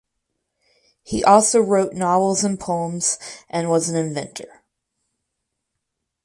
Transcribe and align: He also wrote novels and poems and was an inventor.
He 1.03 1.23
also 1.23 1.59
wrote 1.61 1.93
novels 1.93 2.43
and 2.43 2.59
poems 2.59 3.19
and 3.47 3.69
was 3.69 3.87
an 3.87 3.95
inventor. 3.95 4.63